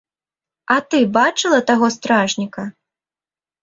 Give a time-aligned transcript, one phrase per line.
[0.75, 2.63] А ты бачыла таго стражніка?